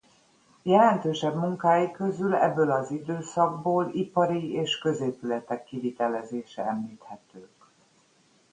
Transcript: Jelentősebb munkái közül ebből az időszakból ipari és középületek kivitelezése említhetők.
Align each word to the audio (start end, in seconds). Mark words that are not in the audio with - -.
Jelentősebb 0.63 1.35
munkái 1.35 1.91
közül 1.91 2.35
ebből 2.35 2.71
az 2.71 2.91
időszakból 2.91 3.89
ipari 3.93 4.51
és 4.51 4.77
középületek 4.77 5.63
kivitelezése 5.63 6.65
említhetők. 6.65 7.63